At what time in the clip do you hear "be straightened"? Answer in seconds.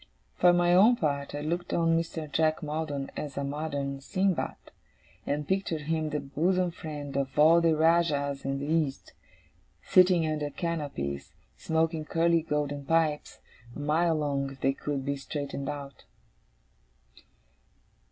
15.05-15.69